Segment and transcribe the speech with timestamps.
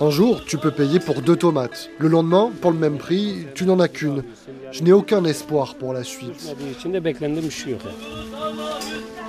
[0.00, 1.88] Un jour, tu peux payer pour deux tomates.
[1.98, 4.24] Le lendemain, pour le même prix, tu n'en as qu'une.
[4.72, 6.54] Je n'ai aucun espoir pour la suite.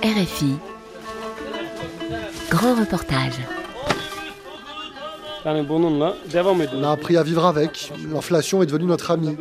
[0.02, 0.54] RFI.
[2.50, 3.40] Grand reportage.
[6.74, 7.92] On a appris à vivre avec.
[8.12, 9.36] L'inflation est devenue notre amie.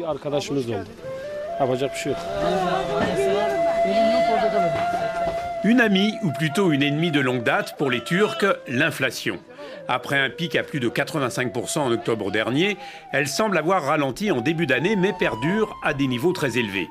[5.63, 9.39] Une amie, ou plutôt une ennemie de longue date pour les Turcs, l'inflation.
[9.88, 12.77] Après un pic à plus de 85% en octobre dernier,
[13.11, 16.89] elle semble avoir ralenti en début d'année, mais perdure à des niveaux très élevés.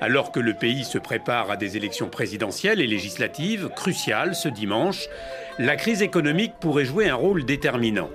[0.00, 5.08] Alors que le pays se prépare à des élections présidentielles et législatives cruciales ce dimanche,
[5.58, 8.10] la crise économique pourrait jouer un rôle déterminant.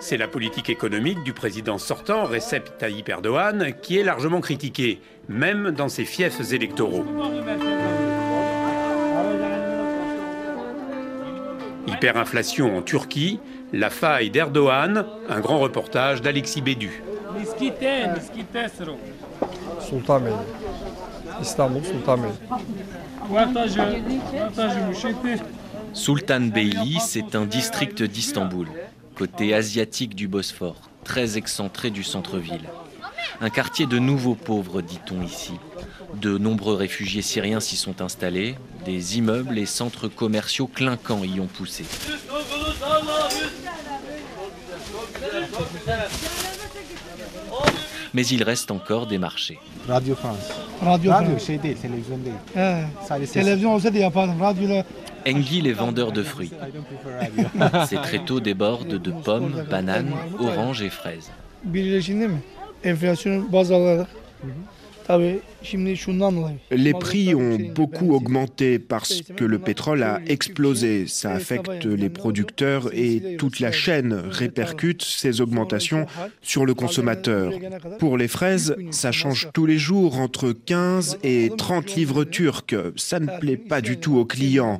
[0.00, 4.98] C'est la politique économique du président sortant, Recep Tayyip Erdogan, qui est largement critiquée,
[5.30, 7.06] même dans ses fiefs électoraux.
[11.86, 13.40] Hyperinflation en Turquie,
[13.72, 17.02] la faille d'Erdogan, un grand reportage d'Alexis Bédu.
[25.94, 28.68] Sultan Beyli, c'est un district d'Istanbul
[29.20, 32.70] côté asiatique du Bosphore, très excentré du centre-ville.
[33.42, 35.54] Un quartier de nouveaux pauvres, dit-on ici.
[36.20, 41.46] De nombreux réfugiés syriens s'y sont installés, des immeubles et centres commerciaux clinquants y ont
[41.46, 41.84] poussé.
[48.12, 49.58] Mais il reste encore des marchés.
[49.88, 50.50] Radio France.
[50.82, 51.46] Radio France.
[53.32, 53.74] télévision
[55.26, 56.52] Engil est vendeur de fruits.
[57.88, 61.30] Ses tréteaux débordent de pommes, bananes, oranges et fraises.
[62.84, 64.08] enflasyonu baz alarak.
[66.70, 71.06] Les prix ont beaucoup augmenté parce que le pétrole a explosé.
[71.06, 76.06] Ça affecte les producteurs et toute la chaîne répercute ces augmentations
[76.42, 77.52] sur le consommateur.
[77.98, 82.74] Pour les fraises, ça change tous les jours entre 15 et 30 livres turcs.
[82.96, 84.78] Ça ne plaît pas du tout aux clients.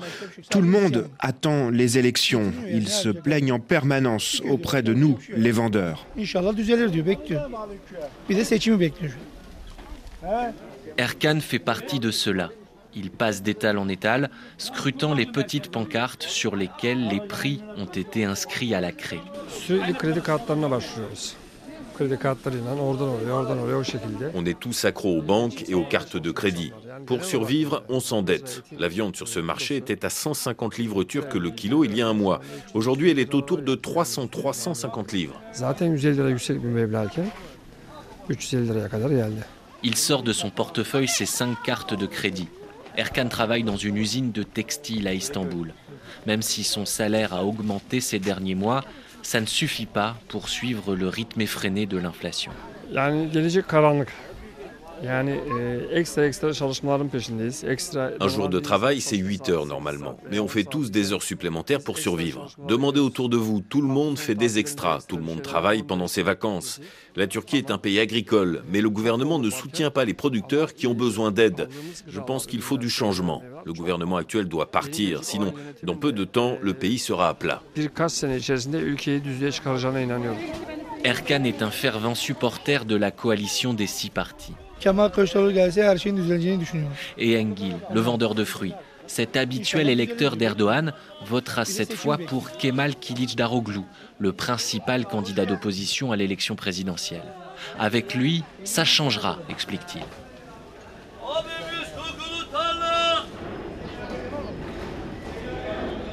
[0.50, 2.52] Tout le monde attend les élections.
[2.68, 6.06] Ils se plaignent en permanence auprès de nous, les vendeurs.
[10.98, 12.50] Erkan fait partie de cela.
[12.94, 18.24] Il passe d'étal en étal, scrutant les petites pancartes sur lesquelles les prix ont été
[18.24, 19.20] inscrits à la craie.
[24.34, 26.72] On est tous accros aux banques et aux cartes de crédit.
[27.06, 28.62] Pour survivre, on s'endette.
[28.78, 32.08] La viande sur ce marché était à 150 livres turcs le kilo il y a
[32.08, 32.40] un mois.
[32.74, 35.40] Aujourd'hui, elle est autour de 300-350 livres.
[39.82, 42.48] Il sort de son portefeuille ses cinq cartes de crédit.
[42.96, 45.72] Erkan travaille dans une usine de textile à Istanbul.
[46.26, 48.84] Même si son salaire a augmenté ces derniers mois,
[49.22, 52.52] ça ne suffit pas pour suivre le rythme effréné de l'inflation.
[58.20, 60.18] Un jour de travail, c'est 8 heures normalement.
[60.30, 62.48] Mais on fait tous des heures supplémentaires pour survivre.
[62.68, 66.06] Demandez autour de vous, tout le monde fait des extras, tout le monde travaille pendant
[66.06, 66.80] ses vacances.
[67.16, 70.86] La Turquie est un pays agricole, mais le gouvernement ne soutient pas les producteurs qui
[70.86, 71.68] ont besoin d'aide.
[72.06, 73.42] Je pense qu'il faut du changement.
[73.64, 77.62] Le gouvernement actuel doit partir, sinon, dans peu de temps, le pays sera à plat.
[81.02, 84.54] Erkan est un fervent supporter de la coalition des six partis.
[87.18, 88.74] Et Engil, le vendeur de fruits,
[89.06, 90.92] cet habituel électeur d'Erdogan,
[91.26, 92.92] votera cette fois pour Kemal
[93.36, 93.80] Daroglu,
[94.18, 97.24] le principal candidat d'opposition à l'élection présidentielle.
[97.78, 100.02] Avec lui, ça changera, explique-t-il.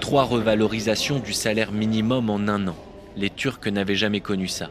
[0.02, 2.76] Trois revalorisations du salaire minimum en un an.
[3.16, 4.70] Les Turcs n'avaient jamais connu ça.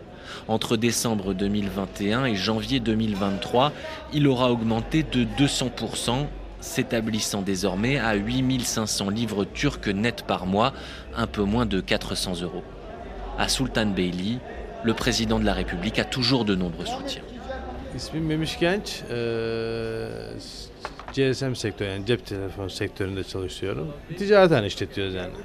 [0.48, 3.72] Entre décembre 2021 et janvier 2023,
[4.12, 6.26] il aura augmenté de 200%,
[6.60, 10.72] s'établissant désormais à 8500 livres turcs nets par mois,
[11.16, 12.64] un peu moins de 400 euros.
[13.38, 14.38] À Sultan Beyli,
[14.84, 17.22] le président de la République a toujours de nombreux soutiens.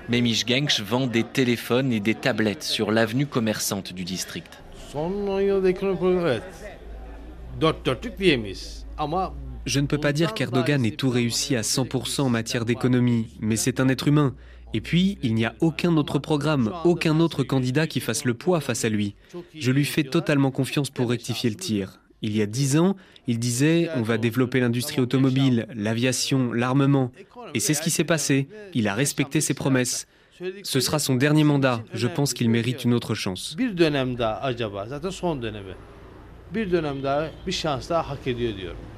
[0.10, 4.61] Memiş Genç vend des téléphones et des tablettes sur l'avenue commerçante du district.
[9.66, 13.56] Je ne peux pas dire qu'Erdogan ait tout réussi à 100% en matière d'économie, mais
[13.56, 14.36] c'est un être humain.
[14.74, 18.60] Et puis, il n'y a aucun autre programme, aucun autre candidat qui fasse le poids
[18.60, 19.16] face à lui.
[19.56, 22.02] Je lui fais totalement confiance pour rectifier le tir.
[22.22, 22.96] Il y a dix ans,
[23.28, 27.12] il disait on va développer l'industrie automobile, l'aviation, l'armement.
[27.54, 28.48] Et c'est ce qui s'est passé.
[28.74, 30.08] Il a respecté ses promesses.
[30.64, 31.84] Ce sera son dernier mandat.
[31.94, 33.56] Je pense qu'il mérite une autre chance.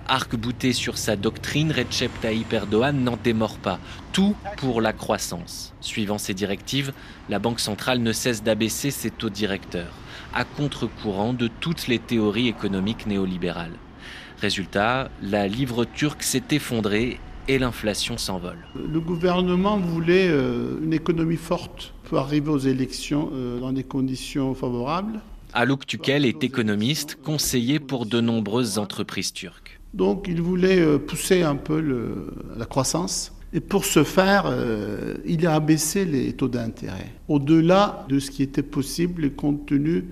[0.08, 3.80] Arc-bouté sur sa doctrine, Recep Tayyip Erdogan n'en démord pas.
[4.12, 5.74] Tout pour la croissance.
[5.80, 6.94] Suivant ses directives,
[7.30, 9.94] la Banque centrale ne cesse d'abaisser ses taux directeurs,
[10.34, 13.78] à contre-courant de toutes les théories économiques néolibérales.
[14.42, 18.58] Résultat, la livre turque s'est effondrée et l'inflation s'envole.
[18.76, 24.54] Le gouvernement voulait euh, une économie forte pour arriver aux élections euh, dans des conditions
[24.54, 25.20] favorables.
[25.54, 29.80] Alouk Tukel est économiste, conseiller pour de nombreuses entreprises turques.
[29.94, 31.80] Donc il voulait euh, pousser un peu
[32.58, 33.32] la croissance.
[33.56, 38.42] Et pour ce faire, euh, il a abaissé les taux d'intérêt, au-delà de ce qui
[38.42, 40.06] était possible compte tenu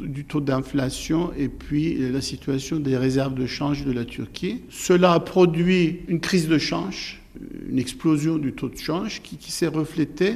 [0.00, 4.62] du taux d'inflation et puis la situation des réserves de change de la Turquie.
[4.70, 7.20] Cela a produit une crise de change,
[7.68, 10.34] une explosion du taux de change qui, s'est reflétée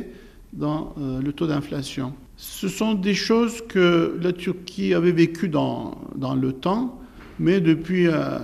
[0.52, 2.12] dans euh, le taux d'inflation.
[2.36, 7.00] Ce sont des choses que la Turquie avait vécues dans, dans le temps,
[7.38, 8.38] mais depuis euh,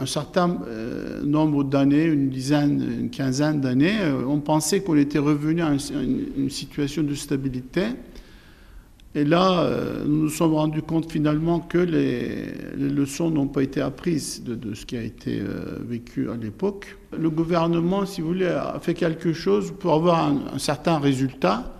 [0.00, 3.96] un certain euh, nombre d'années, une dizaine, une quinzaine d'années,
[4.26, 7.82] on pensait qu'on était revenu à une, situation de stabilité.
[9.14, 9.68] Et là,
[10.06, 14.84] nous nous sommes rendus compte finalement que les, leçons n'ont pas été apprises de, ce
[14.84, 15.42] qui a été
[15.80, 16.96] vécu à l'époque.
[17.18, 21.74] Le gouvernement, si vous voulez, a fait quelque chose pour avoir un certain résultat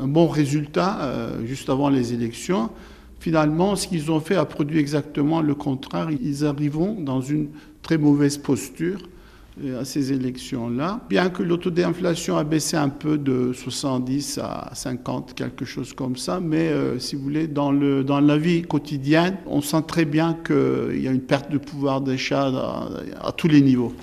[0.00, 2.70] un bon résultat euh, juste avant les élections.
[3.20, 6.08] Finalement, ce qu'ils ont fait a produit exactement le contraire.
[6.10, 7.48] Ils arrivent dans une
[7.82, 9.13] très mauvaise posture euh,
[9.78, 11.00] à ces élections-là.
[11.08, 16.40] Bien que l'inflation a baissé un peu de 70 à 50, quelque chose comme ça,
[16.40, 20.36] mais euh, si vous voulez, dans, le, dans la vie quotidienne, on sent très bien
[20.44, 22.88] qu'il y a une perte de pouvoir d'achat à,
[23.28, 23.94] à tous les niveaux.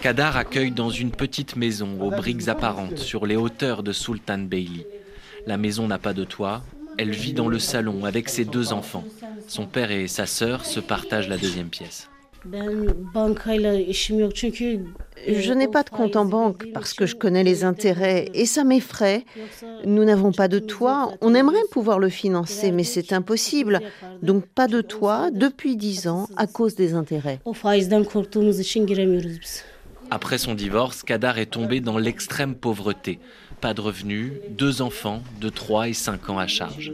[0.00, 4.86] Kadar accueille dans une petite maison aux briques apparentes sur les hauteurs de Sultan Beyli.
[5.46, 6.62] La maison n'a pas de toit,
[6.98, 9.04] elle vit dans le salon avec ses deux enfants.
[9.46, 12.08] Son père et sa sœur se partagent la deuxième pièce.
[15.28, 18.64] Je n'ai pas de compte en banque parce que je connais les intérêts et ça
[18.64, 19.24] m'effraie.
[19.84, 21.12] Nous n'avons pas de toit.
[21.20, 23.80] On aimerait pouvoir le financer, mais c'est impossible.
[24.22, 27.40] Donc pas de toit depuis dix ans à cause des intérêts.
[30.10, 33.20] Après son divorce, Kadar est tombé dans l'extrême pauvreté.
[33.60, 36.92] Pas de revenus, deux enfants de 3 et 5 ans à charge.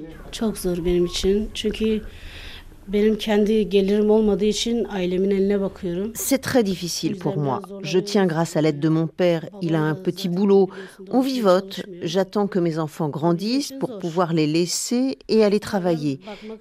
[6.14, 7.60] C'est très difficile pour moi.
[7.82, 9.48] Je tiens grâce à l'aide de mon père.
[9.60, 10.70] Il a un petit boulot.
[11.10, 11.82] On vivote.
[12.02, 16.20] J'attends que mes enfants grandissent pour pouvoir les laisser et aller travailler.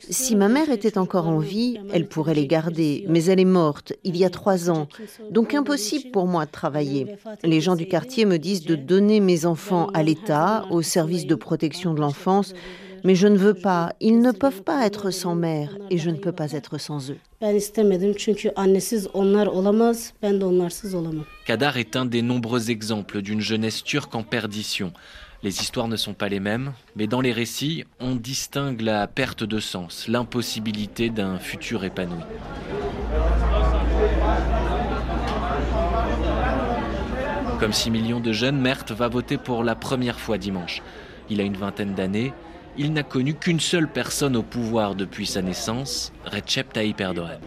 [0.10, 3.06] Si ma mère était encore en vie, elle pourrait les garder.
[3.07, 4.88] Mais elle est morte il y a trois ans.
[5.30, 7.18] Donc impossible pour moi de travailler.
[7.44, 11.36] Les gens du quartier me disent de donner mes enfants à l'État, au service de
[11.36, 12.54] protection de l'enfance.
[13.06, 16.18] Mais je ne veux pas, ils ne peuvent pas être sans mère et je ne
[16.18, 17.19] peux pas être sans eux.
[21.46, 24.92] Kadar est un des nombreux exemples d'une jeunesse turque en perdition.
[25.44, 29.44] Les histoires ne sont pas les mêmes, mais dans les récits, on distingue la perte
[29.44, 32.24] de sens, l'impossibilité d'un futur épanoui.
[37.59, 40.81] Comme 6 millions de jeunes, Mert va voter pour la première fois dimanche.
[41.30, 42.33] Il a une vingtaine d'années
[42.78, 47.40] il n'a connu qu'une seule personne au pouvoir depuis sa naissance, Recep Tayyip Erdogan.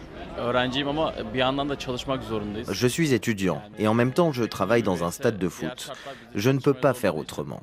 [2.71, 5.91] Je suis étudiant et en même temps je travaille dans un stade de foot.
[6.33, 7.61] Je ne peux pas faire autrement.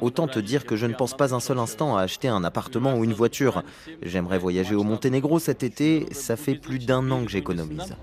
[0.00, 2.96] Autant te dire que je ne pense pas un seul instant à acheter un appartement
[2.96, 3.62] ou une voiture.
[4.02, 7.94] J'aimerais voyager au Monténégro cet été, ça fait plus d'un an que j'économise.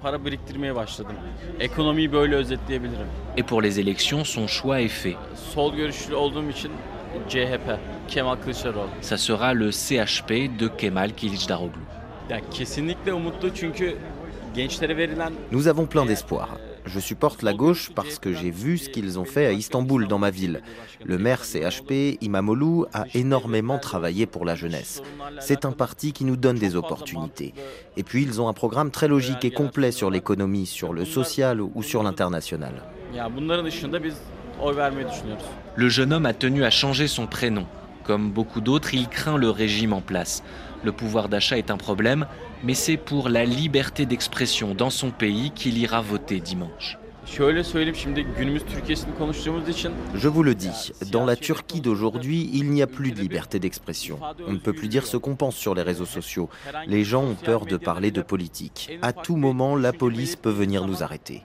[3.38, 5.18] Et pour les élections, son choix est fait.
[9.02, 11.80] Ça sera le CHP de Kemal Kılıçdaroğlu.
[15.52, 16.58] Nous avons plein d'espoir.
[16.86, 20.18] Je supporte la gauche parce que j'ai vu ce qu'ils ont fait à Istanbul, dans
[20.18, 20.62] ma ville.
[21.04, 25.02] Le maire CHP, Imamoglu, a énormément travaillé pour la jeunesse.
[25.40, 27.54] C'est un parti qui nous donne des opportunités.
[27.98, 31.62] Et puis, ils ont un programme très logique et complet sur l'économie, sur le social
[31.62, 32.74] ou sur l'international.
[35.76, 37.66] Le jeune homme a tenu à changer son prénom.
[38.04, 40.44] Comme beaucoup d'autres, il craint le régime en place.
[40.84, 42.28] Le pouvoir d'achat est un problème,
[42.64, 46.98] mais c'est pour la liberté d'expression dans son pays qu'il ira voter dimanche.
[47.24, 47.44] Je
[50.28, 54.20] vous le dis, dans la Turquie d'aujourd'hui, il n'y a plus de liberté d'expression.
[54.48, 56.50] On ne peut plus dire ce qu'on pense sur les réseaux sociaux.
[56.88, 58.98] Les gens ont peur de parler de politique.
[59.02, 61.44] À tout moment, la police peut venir nous arrêter.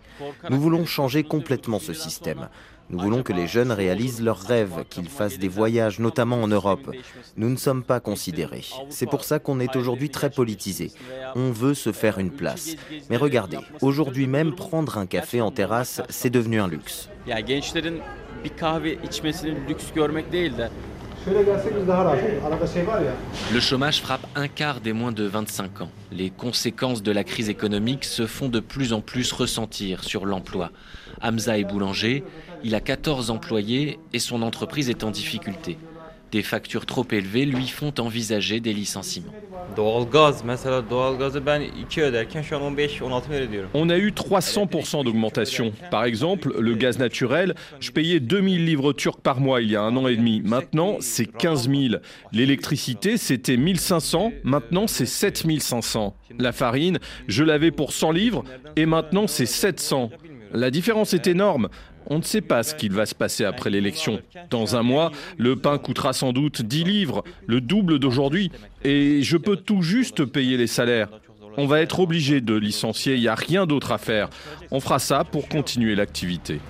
[0.51, 2.49] Nous voulons changer complètement ce système.
[2.91, 6.95] Nous voulons que les jeunes réalisent leurs rêves, qu'ils fassent des voyages, notamment en Europe.
[7.37, 8.65] Nous ne sommes pas considérés.
[8.91, 10.93] C'est pour ça qu'on est aujourd'hui très politisé.
[11.35, 12.77] On veut se faire une place.
[13.11, 17.09] Mais regardez, aujourd'hui même, prendre un café en terrasse, c'est devenu un luxe.
[23.53, 25.91] Le chômage frappe un quart des moins de 25 ans.
[26.13, 30.71] Les conséquences de la crise économique se font de plus en plus ressentir sur l'emploi.
[31.21, 32.23] Hamza est boulanger,
[32.63, 35.79] il a 14 employés et son entreprise est en difficulté.
[36.33, 39.33] Des factures trop élevées lui font envisager des licenciements.
[43.75, 45.73] On a eu 300% d'augmentation.
[45.91, 49.83] Par exemple, le gaz naturel, je payais 2000 livres turcs par mois il y a
[49.83, 50.43] un an et demi.
[50.45, 52.01] Maintenant, c'est 15 000.
[52.33, 54.33] L'électricité, c'était 1500.
[54.43, 56.17] Maintenant, c'est 7500.
[56.39, 58.45] La farine, je l'avais pour 100 livres
[58.77, 60.11] et maintenant, c'est 700.
[60.53, 61.69] La différence est énorme.
[62.09, 64.21] On ne sait pas ce qu'il va se passer après l'élection.
[64.51, 68.51] Dans un mois, le pain coûtera sans doute 10 livres, le double d'aujourd'hui,
[68.85, 71.09] et je peux tout juste payer les salaires.
[71.59, 74.29] On va être obligé de licencier, il n'y a rien d'autre à faire.
[74.71, 76.61] On fera ça pour continuer l'activité.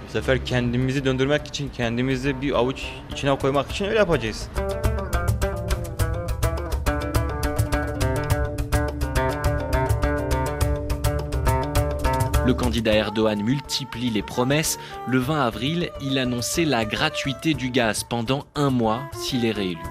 [12.46, 14.78] Le candidat Erdogan multiplie les promesses.
[15.08, 19.82] Le 20 avril, il annonçait la gratuité du gaz pendant un mois s'il est réélu.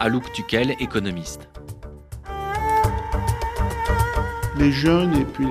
[0.00, 1.48] Alouk Tukel, économiste
[4.60, 5.46] les jeunes et puis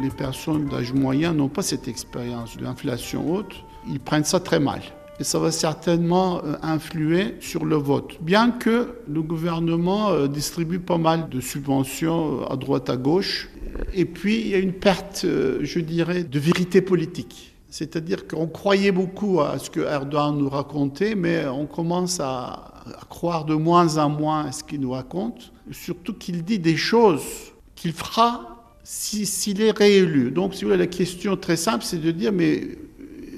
[0.00, 3.54] les, personnes d'âge moyen n'ont pas cette expérience de l'inflation haute.
[3.88, 4.80] Ils prennent ça très mal.
[5.18, 8.16] Et ça va certainement euh, influer sur le vote.
[8.22, 13.50] Bien que le gouvernement euh, distribue pas mal de subventions euh, à droite à gauche.
[13.94, 17.54] Et puis, il y a une perte, je dirais, de vérité politique.
[17.68, 23.04] C'est-à-dire qu'on croyait beaucoup à ce que Erdogan nous racontait, mais on commence à, à
[23.08, 25.52] croire de moins en moins à ce qu'il nous raconte.
[25.70, 27.49] Surtout qu'il dit des choses
[27.80, 30.30] qu'il fera s'il est réélu.
[30.30, 32.76] Donc, si vous voulez, la question très simple, c'est de dire, mais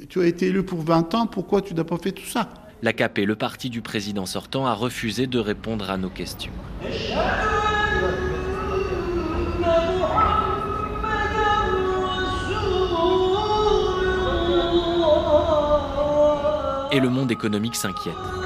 [0.09, 2.49] tu as été élu pour 20 ans, pourquoi tu n'as pas fait tout ça?
[2.83, 6.51] L'AKP, le parti du président sortant, a refusé de répondre à nos questions.
[16.91, 18.42] Et le monde économique s'inquiète.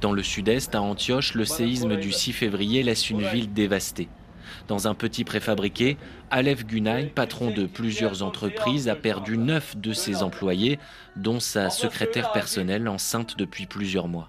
[0.00, 4.08] Dans le sud-est, à Antioche, le séisme du 6 février laisse une ville dévastée.
[4.68, 5.96] Dans un petit préfabriqué,
[6.30, 10.78] Alev Gunay, patron de plusieurs entreprises, a perdu neuf de ses employés,
[11.16, 14.28] dont sa secrétaire personnelle enceinte depuis plusieurs mois.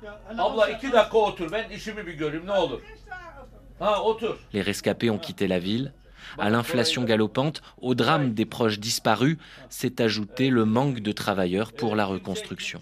[4.53, 5.93] Les rescapés ont quitté la ville.
[6.37, 9.37] À l'inflation galopante, au drame des proches disparus,
[9.69, 12.79] s'est ajouté le manque de travailleurs pour la reconstruction.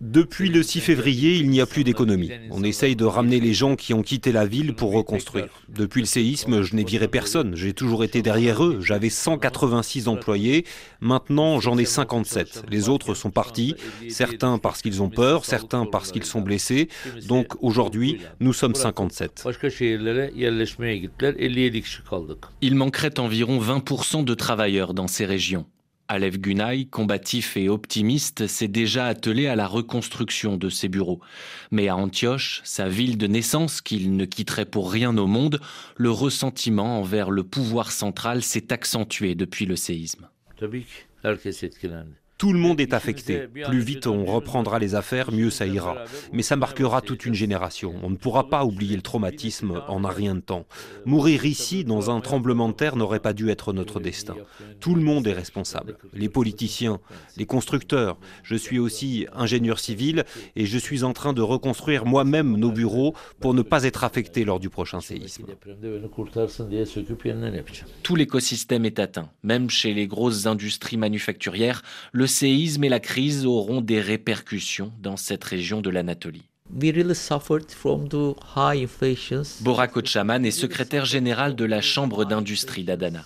[0.00, 2.30] Depuis le 6 février, il n'y a plus d'économie.
[2.50, 5.48] On essaye de ramener les gens qui ont quitté la ville pour reconstruire.
[5.68, 7.56] Depuis le séisme, je n'ai viré personne.
[7.56, 8.80] J'ai toujours été derrière eux.
[8.80, 10.66] J'avais 186 employés.
[11.00, 12.64] Maintenant, j'en ai 57.
[12.70, 13.74] Les autres sont partis.
[14.08, 16.88] Certains parce qu'ils ont peur, certains parce qu'ils sont blessés.
[17.26, 19.42] Donc aujourd'hui, nous sommes 57.
[22.60, 25.66] Il manquerait environ 20% de travailleurs dans ces régions.
[26.08, 31.20] Alev Gunay, combatif et optimiste, s'est déjà attelé à la reconstruction de ses bureaux.
[31.70, 35.60] Mais à Antioche, sa ville de naissance qu'il ne quitterait pour rien au monde,
[35.96, 40.28] le ressentiment envers le pouvoir central s'est accentué depuis le séisme.
[42.40, 43.48] Tout le monde est affecté.
[43.66, 46.06] Plus vite on reprendra les affaires, mieux ça ira.
[46.32, 47.92] Mais ça marquera toute une génération.
[48.02, 50.64] On ne pourra pas oublier le traumatisme en un rien de temps.
[51.04, 54.36] Mourir ici, dans un tremblement de terre, n'aurait pas dû être notre destin.
[54.80, 55.98] Tout le monde est responsable.
[56.14, 56.98] Les politiciens,
[57.36, 58.16] les constructeurs.
[58.42, 60.24] Je suis aussi ingénieur civil
[60.56, 64.46] et je suis en train de reconstruire moi-même nos bureaux pour ne pas être affecté
[64.46, 65.44] lors du prochain séisme.
[68.02, 69.28] Tout l'écosystème est atteint.
[69.42, 71.82] Même chez les grosses industries manufacturières,
[72.12, 76.50] le séisme et la crise auront des répercussions dans cette région de l'Anatolie.
[79.62, 83.24] Borak Ochaman est secrétaire général de la Chambre d'industrie d'Adana.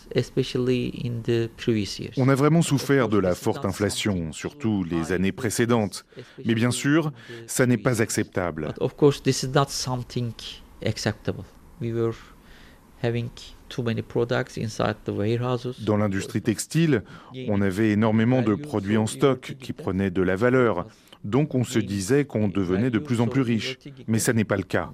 [2.17, 6.07] On a vraiment souffert de la forte inflation, surtout les années précédentes.
[6.45, 7.13] Mais bien sûr,
[7.47, 8.73] ça n'est pas acceptable.
[15.81, 17.03] Dans l'industrie textile,
[17.49, 20.87] on avait énormément de produits en stock qui prenaient de la valeur.
[21.25, 23.79] Donc on se disait qu'on devenait de plus en plus riche.
[24.07, 24.91] Mais ça n'est pas le cas.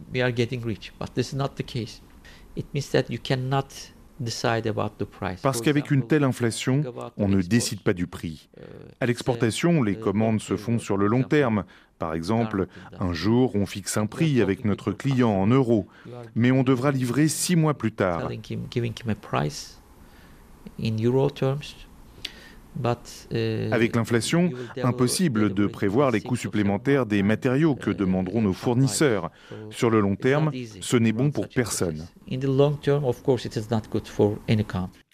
[5.42, 6.82] Parce qu'avec une telle inflation,
[7.16, 8.48] on ne décide pas du prix.
[9.00, 11.64] À l'exportation, les commandes se font sur le long terme.
[12.00, 12.66] Par exemple,
[12.98, 15.86] un jour, on fixe un prix avec notre client en euros,
[16.34, 18.28] mais on devra livrer six mois plus tard.
[23.34, 24.50] Euh, Avec l'inflation,
[24.82, 29.30] impossible de prévoir les coûts supplémentaires des matériaux que demanderont nos fournisseurs.
[29.70, 32.06] Sur le long terme, ce n'est bon pour personne.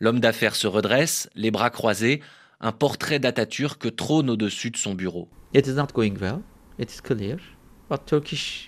[0.00, 2.20] L'homme d'affaires se redresse, les bras croisés,
[2.60, 5.28] un portrait d'Atatürk trône au-dessus de son bureau.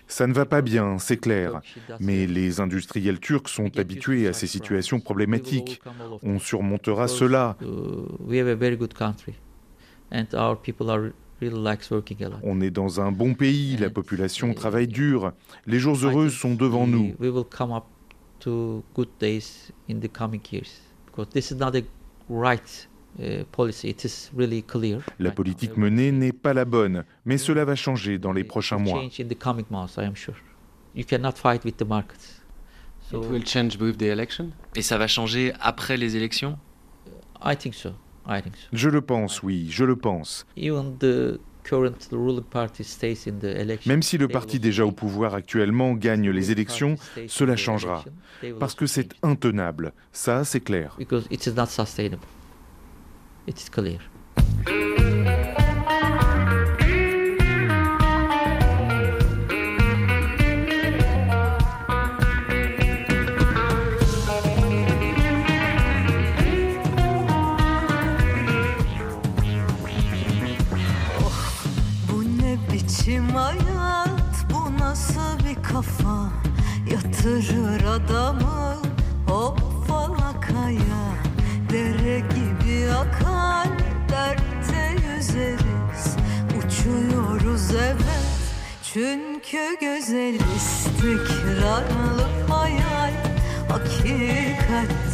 [0.06, 1.60] Ça ne va pas bien, c'est clair.
[1.98, 5.80] Mais les industriels turcs sont habitués à ces situations problématiques.
[6.22, 7.56] On surmontera cela.
[12.42, 15.32] On est dans un bon pays, la population travaille dur.
[15.66, 17.14] Les jours heureux sont devant nous.
[23.20, 23.44] Uh,
[25.18, 29.02] la politique menée n'est pas la bonne, mais cela va changer dans les prochains mois.
[34.76, 36.58] Et ça va changer après les élections?
[38.72, 40.46] Je le pense, oui, je le pense.
[43.86, 46.96] Même si le parti déjà au pouvoir actuellement gagne les élections,
[47.26, 48.04] cela changera.
[48.60, 49.92] Parce que c'est intenable.
[50.12, 50.96] Ça, c'est clair.
[53.48, 54.00] İt is clear.
[72.72, 74.20] biçim hayat?
[74.50, 76.30] Bu nasıl bir kafa?
[76.90, 78.57] Yatırır adamı
[87.58, 88.38] Uçuyoruz evet
[88.82, 93.12] çünkü güzel istikrarlı hayal
[93.68, 95.08] hakikattir.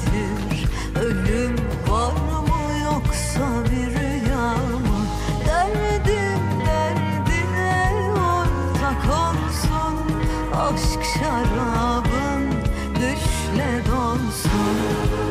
[1.01, 1.57] Ölüm
[1.89, 5.07] var mı yoksa bir rüya mı?
[5.47, 9.97] Derdim derdine ortak olsun.
[10.55, 12.53] Aşk şarabın
[12.95, 15.24] düşle donsun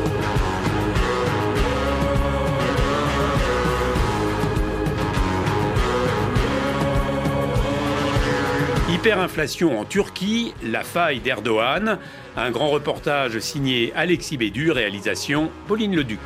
[9.04, 11.98] Hyperinflation en Turquie, la faille d'Erdogan.
[12.38, 16.20] Un grand reportage signé Alexis Bédu, réalisation Pauline Leduc.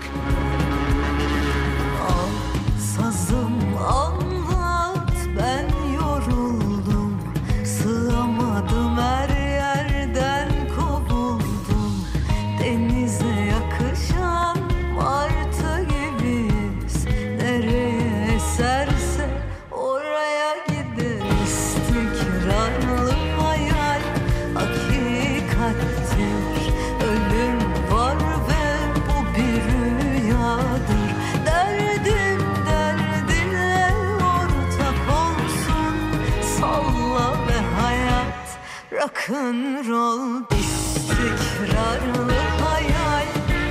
[38.98, 42.32] Rock'n'roll istikrarlı
[42.64, 43.26] hayal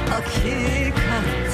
[0.09, 1.46] hakikat